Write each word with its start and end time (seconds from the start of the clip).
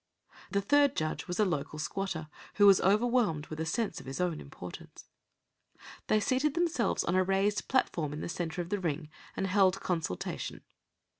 The 0.49 0.61
third 0.61 0.95
judge 0.95 1.27
was 1.27 1.39
a 1.39 1.45
local 1.45 1.77
squatter, 1.77 2.27
who 2.55 2.65
was 2.65 2.81
overwhelmed 2.81 3.45
with 3.45 3.59
a 3.59 3.67
sense 3.67 3.99
of 3.99 4.07
his 4.07 4.19
own 4.19 4.41
importance. 4.41 5.05
They 6.07 6.19
seated 6.19 6.55
themselves 6.55 7.03
on 7.03 7.13
a 7.13 7.23
raised 7.23 7.67
platform 7.67 8.11
in 8.11 8.21
the 8.21 8.27
centre 8.27 8.63
of 8.63 8.69
the 8.69 8.79
ring, 8.79 9.11
and 9.37 9.45
held 9.45 9.79
consultation. 9.79 10.63